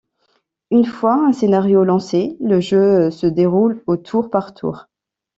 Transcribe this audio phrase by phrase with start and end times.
[0.71, 4.87] Une fois un scénario lancé, le jeu se déroule au tour par tour.